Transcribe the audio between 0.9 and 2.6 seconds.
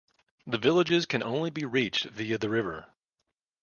can only be reached via the